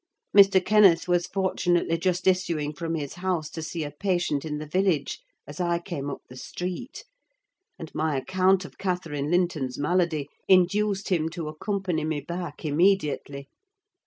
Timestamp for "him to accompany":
11.09-12.03